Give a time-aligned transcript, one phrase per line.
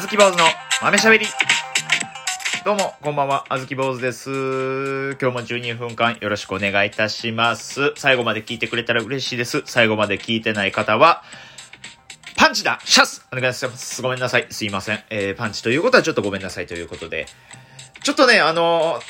[0.00, 0.44] ずき坊主の
[0.80, 1.26] 豆しゃべり。
[2.64, 4.30] どうも、こんばんは、あずき坊主です。
[5.20, 7.92] 今日も12分間よろしくお願いいたします。
[7.96, 9.62] 最後まで聞いてくれたら嬉しいです。
[9.66, 11.22] 最後まで聞いてない方は、
[12.34, 14.00] パンチだシャスお願いします。
[14.00, 14.46] ごめんなさい。
[14.48, 15.00] すいません。
[15.10, 17.26] えー、パンチということはちょっとごめんなさいということで。
[18.02, 19.00] ちょっとね、あの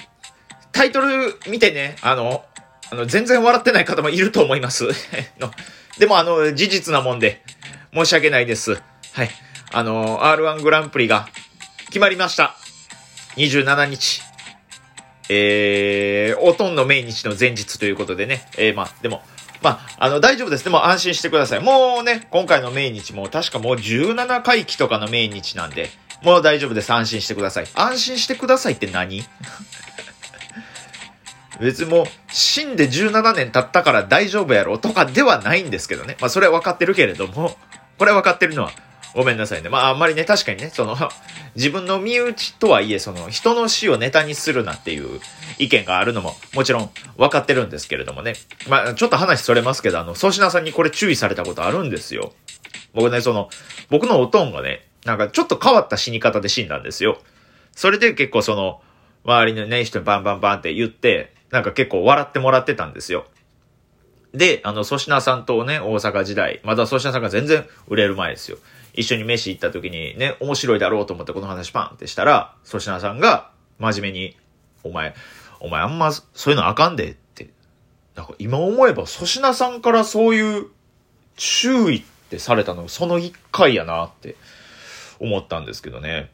[0.72, 2.44] タイトル見てね、あの、
[2.90, 4.88] あの、全然笑ってない方もいると思います。
[5.38, 5.52] の
[6.00, 7.44] でも、あの、事実なもんで、
[7.94, 8.82] 申し訳ないです。
[9.12, 9.30] はい。
[9.72, 11.28] あの、R1 グランプリが
[11.86, 12.56] 決まりました。
[13.36, 14.22] 27日。
[15.28, 18.48] えー、おとんの命日の前日ということでね。
[18.58, 19.22] えー、まあ、でも、
[19.62, 20.64] まあ、あの、大丈夫です。
[20.64, 21.60] でも安心してください。
[21.60, 25.88] もうね、今回の命日も確かもう17回忌とかの命日なんで、
[26.22, 26.92] もう大丈夫です。
[26.92, 27.66] 安心してください。
[27.74, 29.22] 安心してくださいって何？
[31.60, 36.16] 別にもう、死んで17年経ったから大丈夫やろとかではないんですけどね。
[36.20, 37.56] まあ、それは分かってるけれども、
[37.98, 38.72] これは分かってるのは、
[39.14, 39.68] ごめんなさいね。
[39.68, 40.96] まあ、あんまりね、確かにね、その、
[41.56, 45.20] 自分の身内とはいえ、その、人の死をネタにするなっていう
[45.58, 48.34] 意見があるのも、もちろん分かってるんですけれどもね。
[48.68, 52.32] まあ、ちょっと話それますけど、あの、粗品さんにこれ注意されたことあるんですよ。
[52.94, 53.50] 僕ね、その、
[53.88, 57.18] 僕のおとんがね、なんかちょっと変わった死に方で死んだんですよ。
[57.72, 58.80] それで結構その、
[59.24, 63.26] 周りのね、人にバンバンバンって言って、なんか結構笑ってもらってたんですよ。
[64.32, 68.58] で、あの、粗品さんとね、大阪時代、まだ粗品さんが全然売れる前ですよ。
[68.94, 74.36] 一緒に飯行った時にね、面白いだろうと思ってこの話パンってしたら、粗品さんが真面目に、
[74.82, 75.14] お前、
[75.60, 77.50] お前あんまそういうのあかんでって。
[78.14, 80.66] なんか今思えば粗品さんからそういう
[81.36, 84.36] 注意ってされたのその一回やなって
[85.20, 86.30] 思ったんですけどね。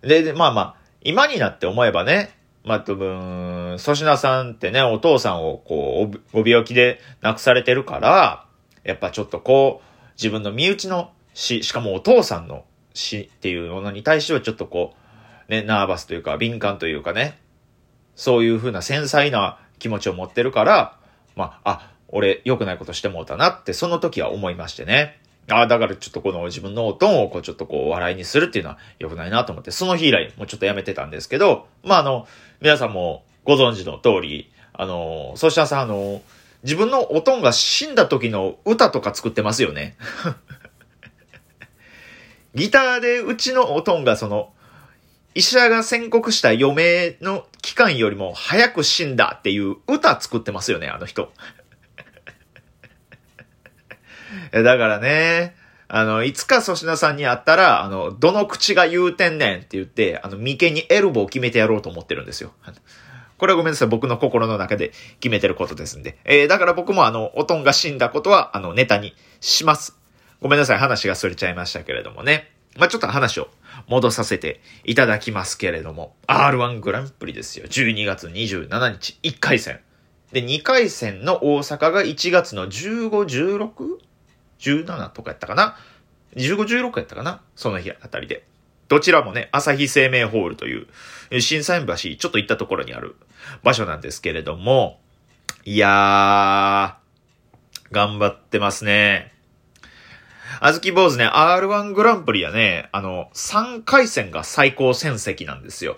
[0.00, 8.46] で、でまあまあ、今になって思えばね、まあ、多分、粗品さんってね、お父さんをこう、ご病気で亡くされてるから、
[8.84, 14.94] やっぱちょっとこう、自分の身内の死、しかもお父さんの死っていうものに対してはちょっとこ
[15.48, 17.38] う、ね、ナーバスというか、敏感というかね、
[18.14, 20.96] そういう風な繊細な気持ちを持ってるから、
[21.36, 25.20] まあ、あ、俺良くないことしてもうたなって、その時は思いましてね。
[25.50, 32.26] ああ、だからちょっとこの自分のおとんをこうちょっとこう笑いにするっていうのは良くないなと思って、その日以来もうちょっとやめてたんですけど、まああの、
[32.60, 36.22] 皆さんもご存知の通り、あの、そうしたさあの、
[36.62, 39.96] 自分のおとんが死んだ時の歌とか作ってますよね。
[42.54, 44.52] ギターでうちのおとんがその、
[45.34, 51.32] 医者が宣告した余命の期間よりも早く死んだっていう歌作ってますよね、あの人。
[54.52, 55.56] だからね、
[55.88, 62.52] あの、いつか粗品さんに会ったら、あの、どの口が言うてんねんって言って、あの、眉間にエルボを決めてやろうと思ってるんですよ。
[63.36, 63.88] これはごめんなさい。
[63.88, 66.18] 僕の心の中で決めてることですんで。
[66.24, 69.98] えー、だから僕もあの、おとんが死んだことは、あの、ネタにします。
[70.44, 70.78] ごめんなさい。
[70.78, 72.50] 話がそれちゃいましたけれどもね。
[72.76, 73.48] まあ、ちょっと話を
[73.88, 77.64] 戻させていただきますけれども、R1 グランプリですよ。
[77.64, 79.80] 12月27日、1回戦。
[80.32, 83.70] で、2回戦の大阪が1月の15、16?
[84.58, 85.78] 17とかやったかな
[86.36, 87.40] ?15、16やったかな？
[87.56, 88.44] その日あたりで。
[88.88, 93.16] どちらもね、朝日生命ホールという、新山橋、ちょっと行ったところにある
[93.62, 95.00] 場所なんですけれども、
[95.64, 99.32] いやー、頑張ってますね。
[100.60, 105.96] あずき坊主ね、R1 グランプリはね、あの、3回戦が最高戦績なんですよ。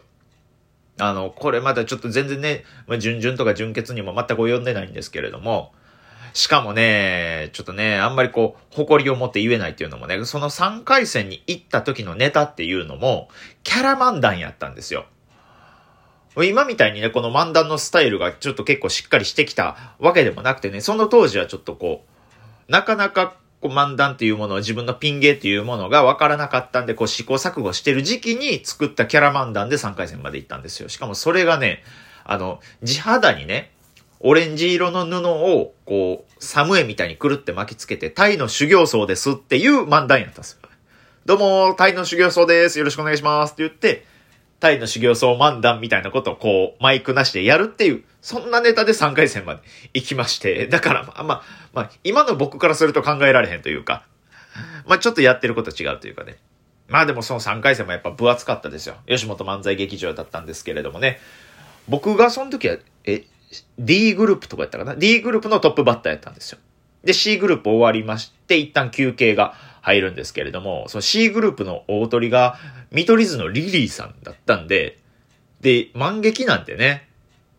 [0.99, 2.65] あの、これまだちょっと全然ね、
[2.99, 5.73] 準々とか準決にも全く及んでないんですけれども、
[6.33, 13.29] しかもね、ちょっとね、あんまりこう、誇りを持って言えないっていうのもね、その3回戦に行った時のネタっていうのも、
[13.63, 15.07] キャラ漫談やったんですよ。
[16.45, 22.05] 今みたいにね、この漫談のスタイルがちょっと結構しっかりしてきたわけでもなくてね、その当時はちょっとこ
[22.69, 30.89] う、なかなかこう漫談っていうものを自分のピン芸っていうものが分からなかったんで、こう試行錯誤してる時期に作ったキャラ漫談で3回戦まで行ったんですよ。
[30.89, 31.83] しかもそれがね、
[32.25, 33.73] あの、地肌にね、
[34.21, 40.69] オレンジ色の布を、こう、サムエみたいにくるって巻きつけて、タイの修行僧ですっていう漫談やったんですよ。
[41.27, 42.79] どうも、タイの修行僧です。
[42.79, 43.53] よろしくお願いします。
[43.53, 44.05] って言って、
[44.61, 49.61] タイの修行僧漫談みたいなことをこう、マイクなしでやるっていう、そんなネタで3回戦まで
[49.95, 51.43] 行きまして、 だからまあまあ、
[51.73, 54.05] まあ、今の僕からすると考えられへんというか、
[54.87, 56.37] まあちょっとやってること違うというかね。
[56.89, 58.97] まあでもその3回戦もやっぱ分厚かったですよ。
[59.07, 61.21] 吉本漫才劇場だったんですけれどもね。
[61.89, 63.25] 僕がその時は、え、
[63.79, 66.59] D グループとかやったかな ?D グループのトップバッターやったんですよ。
[67.05, 69.55] で、C グループ終わりまして、一旦休憩が
[69.87, 72.59] 入るんですけれども、その C グループの大鳥が、
[72.91, 74.99] 見取り図のリリーさんだったんで、
[75.61, 77.09] で、万劇なんてね、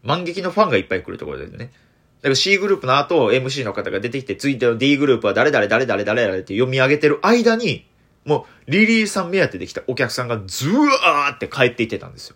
[0.04, 1.58] 万劇のファンがいっぱい来るところでね。
[1.58, 7.86] だから C グループの後、MC の方が出てきて、ついての D グループは誰々誰々誰々って読み上げてる間に、
[8.26, 12.36] もう、リリーさん目当てで来たお客さんがズワーって帰っていってたんですよ。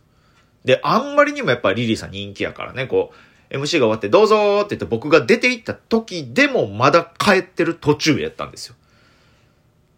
[0.64, 3.12] で、あんまりにもやっぱリリーさん人気やからね、こ
[3.52, 8.76] う、MC が終わってどうぞーって言って僕が出て行った時でもまだ帰ってる途中やったんですよ。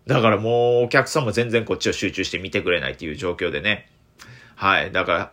[0.08, 3.90] だからもうお客さんも全然こっちを集中して見てくれないっていう状況でね。
[4.56, 4.92] はい。
[4.92, 5.32] だか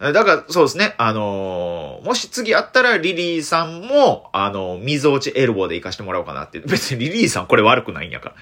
[0.00, 0.94] ら、だからそうですね。
[0.98, 6.60] あのー、もし次あったらリリーさんも、あのー、溝落ちエルボーで行かしてもらおうかなって。
[6.60, 8.34] 別にリリーさんこれ悪くないんやから。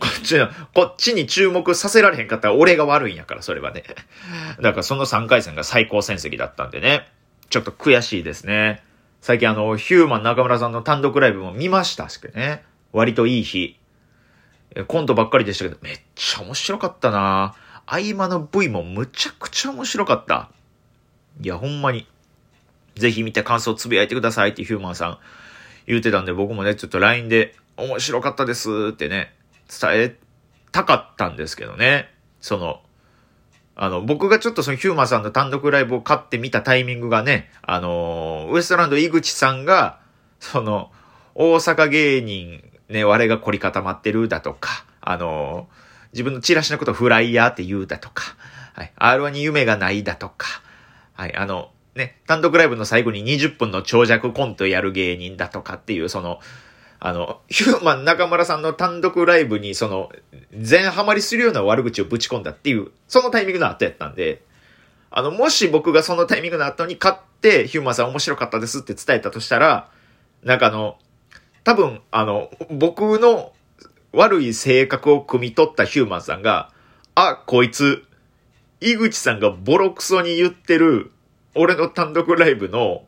[0.00, 3.82] こっちの、こっちに注目させられへんかったら俺が悪いんやから、それはね。
[4.60, 7.08] だからその3回戦が最高戦績だったんでね。
[7.50, 8.82] ちょっと悔しいですね。
[9.22, 12.62] 最近あの、ヒューマン中村さんの単独ライブも見ましたしね。
[12.92, 13.77] 割といい日。
[14.86, 17.54] コントばっかりでしたけど、めっちゃ面白かったな
[17.86, 20.50] 合間の V もむちゃくちゃ面白かった。
[21.40, 22.06] いや、ほんまに。
[22.96, 25.18] ぜひ見て感想つぶやいてくださいってヒューマンさん
[25.86, 29.34] 言うてたんで、僕もね、ちょっと LINE で面白かったですってね、
[29.80, 30.16] 伝え
[30.72, 32.12] たかったんですけどね。
[32.40, 32.82] その、
[33.74, 40.00] あの、僕がちょっとそのヒューマンさんの単独ライブを買ってみたタイミングがね、あのウエストランド井口さんが、
[40.40, 40.90] その、
[41.34, 45.68] 大阪芸人ね、我が凝り固まってるだとか、あの
[46.12, 48.36] 自分のチラシのことフライヤーって言うだとか、
[48.74, 50.62] はい、R1 に夢がないだとか、
[51.14, 56.38] はい、あの、ね、単独ライブの最後に20分の長尺コントやる芸人だとかっていう、その、
[57.00, 60.10] あの、ヒューマン中村さんの単独ライブに、その、
[60.52, 64.42] 全ハマりするような悪口をぶち込んだっていう、そのタイミングの後やったんで、
[65.10, 69.88] あの、もし僕がそのタイミングの後に買って、ヒューマンさん面白かったですって伝えたとしたら、
[70.42, 70.98] なんかあの、
[71.68, 73.52] 多分、あの、僕の
[74.12, 76.72] 悪い性格を汲み取ったヒューマンさんが、
[77.14, 78.06] あ、こいつ、
[78.80, 81.12] 井口さんがボロクソに言ってる、
[81.54, 83.04] 俺の単独ライブの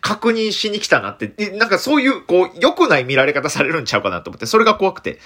[0.00, 5.20] 確認しに来たなって、なんかそういう、こう、良くない見られ方されるんちゃうかなと思って、それが怖くて、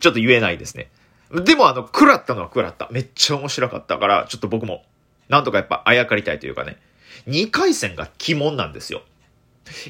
[0.00, 0.90] ちょっと言えないですね。
[1.32, 2.86] でもあの、食らったのは食らった。
[2.90, 4.84] めっちゃ面白かったから、ちょっと僕も、
[5.30, 6.76] なんとかやっぱあやかりたいというかね、
[7.28, 9.00] 2回戦が鬼門なんですよ。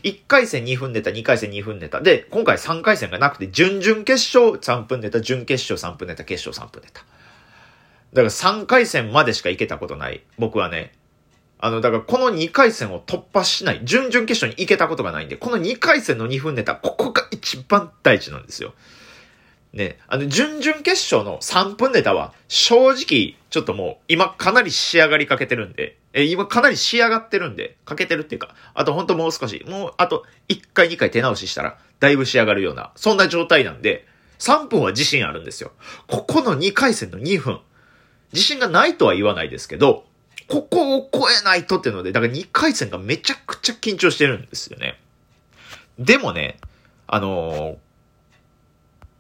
[0.02, 2.00] 1回戦2分ネタ、2回戦2分ネタ。
[2.00, 7.04] で、今回3回戦がなくて、準々決勝3分ネタ、準決勝3分ネタ、決勝3分ネタ。
[8.12, 10.22] だから3回戦までしか行けたことない。
[10.38, 10.92] 僕はね。
[11.58, 13.80] あの、だからこの2回戦を突破しない。
[13.84, 18.74] 準々決勝に行けたことがないんで、この2回戦の2分ネタ、ここが一番大事なんですよ。
[19.72, 34.08] ね、あの、準々決勝の3分ネタは、正直、ちょっともう、今かなり仕上がりかけてるんで、え、今かなり仕上がってるんで、かけてるっていうか、あとほんともう少し、もう、あと、1回2回手直ししたら、だいぶ仕上がるような、そんな状態なんで、
[34.38, 35.72] 3分は自信あるんですよ。
[36.06, 37.60] ここの2回戦の2分、
[38.32, 40.06] 自信がないとは言わないですけど、
[40.48, 44.98] ここを超えないとっていうので、だから2回戦がめちゃくちゃ緊張してるんですよね。
[45.98, 46.58] でもね、
[47.06, 47.76] あの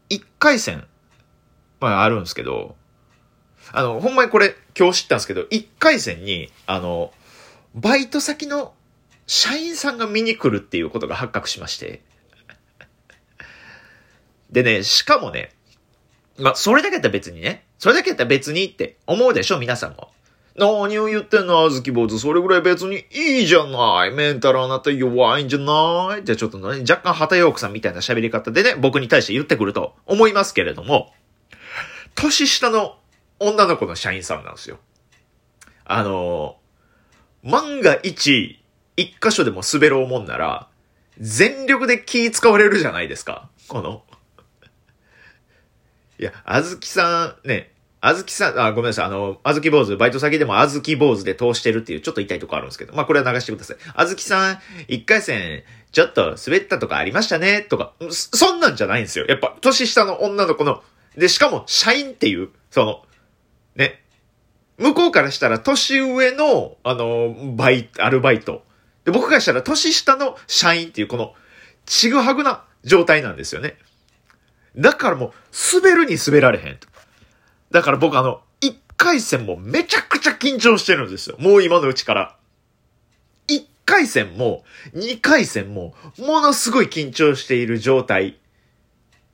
[0.08, 0.86] ー、1回戦、
[1.78, 2.74] まああるんですけど、
[3.72, 7.10] あの、ほんまにこれ今日知ったんですけど、1回戦に、あの、
[7.74, 8.74] バイト先の
[9.26, 12.02] 社員さんが見に来るっていうことが発覚しまして。
[14.50, 15.52] でね、しかもね、
[16.38, 20.10] まあ、それだけやったら別にね、それだけやったら別にって思うでしょ、皆さんも。
[20.58, 22.18] 何を言ってんの、あずき坊主。
[22.18, 24.10] それぐらい別にいいじゃない。
[24.12, 31.14] メンタルあなた弱いんじゃないじゃあちょっとね、若干畑陽子さんみたいな喋り方でね、僕に対して言ってくると思いますけれども、
[32.14, 32.96] 年下の
[33.38, 34.78] 女の子の社員さんなんですよ。
[35.84, 36.56] あの、
[37.42, 38.62] 万が一、
[38.96, 40.68] 一箇所でも滑ろうもんなら、
[41.18, 43.48] 全力で気使われるじゃないですか。
[43.68, 44.02] この。
[46.18, 49.04] いや、あずきさん、ね、あずきさん、あ、ごめんなさい。
[49.06, 53.76] あの、あずき坊主、バイト先でもあずき坊主で通してるっていうちょっと痛いとこあるんですけど、まあこれは流してください。
[53.94, 55.62] あずきさん、一回戦、
[55.92, 59.26] ちょっと滑ったとかありましたね、とか、そんなんじゃないんですよ。
[59.28, 60.82] やっぱ、年下の女の子の、
[61.16, 63.05] で、しかも、社員っていう、その、
[63.76, 64.02] ね、
[64.78, 68.64] 向こうからしたら年上の、あの、バイト、アルバイト。
[69.04, 71.34] で、僕からしたら年下の社員っていう、この、
[71.86, 73.76] ちぐはぐな状態なんですよね。
[74.76, 75.32] だからもう、
[75.80, 76.88] 滑るに滑られへんと。
[77.70, 81.36] だから僕あの、1回戦もめちゃくちゃ緊張してるんですよ。
[81.38, 82.36] もう今のうちから。
[83.48, 84.64] 1回戦も、
[84.94, 88.38] 2回戦も、ものすごい緊張している状態。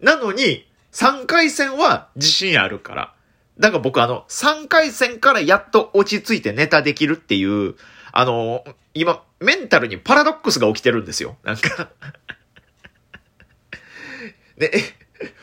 [0.01, 3.15] なのに、3回戦は自信あるから。
[3.59, 7.75] だか僕あの、3回戦からやっと落ち着いてネタできるっていう、
[8.13, 11.37] あの、今、メンタルにパラドックスが起きてるんですよ。
[11.43, 11.91] なんか
[14.57, 14.71] で、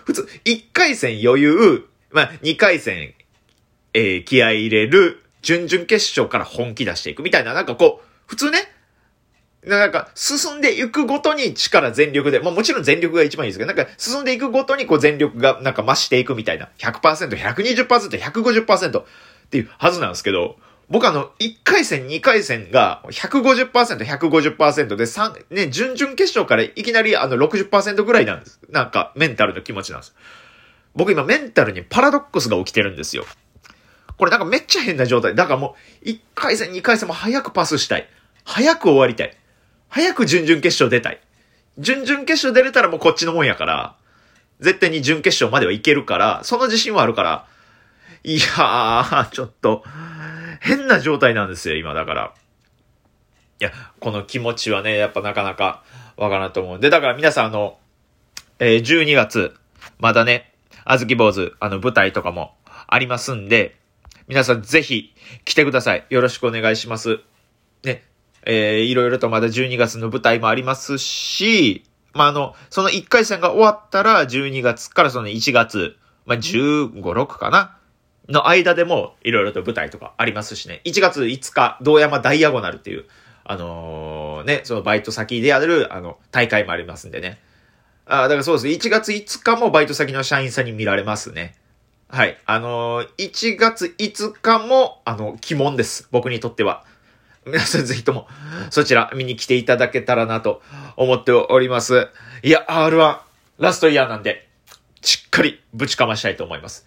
[0.06, 3.14] 普通、1回戦余裕、まあ、2回戦、
[3.94, 8.72] えー、気合い入れる、準々決勝から本気出していくみたいな、なんかこう、普通ね、
[9.66, 16.70] なんか、進んでいくごとに力全力で、まあもちろん全力が一番いいですけど、なんか、進んでいくごとにこう全力がなんか増していくみたいな。
[16.78, 19.06] 100%、120%、150%っ
[19.50, 20.56] ていうはずなんですけど、
[20.90, 23.70] 僕あの、1回戦、2回戦が150%、
[24.06, 28.60] 150%で、3、ね、準々決勝からいきなりあの60%ぐらいなんです。
[28.70, 30.16] なんか、メンタルの気持ちなんです。
[30.96, 33.26] 僕今メンタルにパラドックスが起きてるんですよ。
[34.18, 35.36] これなんかめっちゃ変な状態。
[35.36, 38.10] だからもう、1回戦、2回戦も早くパスしたい。
[38.44, 39.38] 早く終わりたい。
[39.90, 41.20] 早く準々決勝出たい。
[41.78, 43.96] 準々決勝出れたらもうこっちのもんやから、
[44.60, 47.48] 絶対に準決勝まではいけるから、その自信はあるから、
[48.24, 49.84] いやー、ちょっと、
[50.60, 52.34] 変な状態なんですよ、今だから。
[53.60, 55.84] いや、この気持ちはね、やっぱなかなか
[56.18, 57.78] わからんと思うんで、だから皆さんあの、
[58.60, 59.56] えー、12月、
[60.00, 60.54] まだね、
[60.84, 62.56] あずき坊主、あの舞台とかも
[62.88, 63.78] ありますんで、
[64.28, 65.14] 皆さんぜひ
[65.46, 66.06] 来てください。
[66.10, 67.20] よろしくお願いします。
[67.84, 68.04] ね、
[68.46, 77.78] えー、いろいろとまだ12月の舞台もありますし、まあ、あの、その1回戦が終わったら12月からその1月、まあ、15、6かな
[78.28, 80.82] の間でもいろいろと舞台とかありますしね。
[80.86, 83.06] 1月5日、道山ダイアゴナルっていう、
[83.44, 87.40] あのー、ね、そのバイト先でやる、あの、大会もありますんでね。
[88.06, 88.68] あだからそうです。
[88.68, 91.56] 1月5日もバイト先の社員さんに見られますね。
[92.08, 92.38] はい。
[92.46, 96.08] あのー、1月5日も、あの、鬼門です。
[96.12, 96.84] 僕にとっては。
[97.46, 98.28] 皆さんぜひとも、
[98.70, 100.62] そちら見に来ていただけたらなと
[100.98, 102.10] 思っております。
[102.44, 103.20] いや、R1、
[103.58, 104.48] ラストイヤーなんで、
[105.02, 106.86] しっかりぶちかましたいと思います。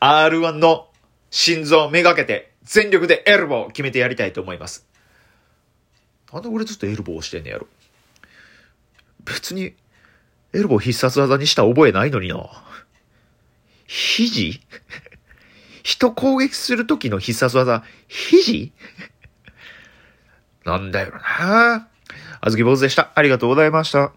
[0.00, 0.88] R1 の
[1.30, 4.86] 心臓をめがけて、全力でエルボーを決めてやりたいと思います。
[6.32, 7.66] なんで俺ずっとエルボーをしてんねやろ。
[9.24, 9.74] 別に、
[10.52, 12.48] エルボー必殺技にした覚えないのにな。
[13.86, 14.60] 肘？
[15.82, 18.72] 人攻撃するときの必殺技、肘？
[20.68, 21.88] なんだよな。
[22.40, 23.10] あずき坊主でした。
[23.14, 24.12] ありがとうございました。